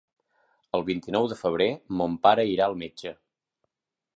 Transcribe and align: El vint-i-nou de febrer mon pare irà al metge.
El 0.77 0.85
vint-i-nou 0.87 1.27
de 1.33 1.37
febrer 1.41 1.67
mon 1.99 2.15
pare 2.29 2.47
irà 2.55 2.67
al 2.71 2.77
metge. 2.85 3.13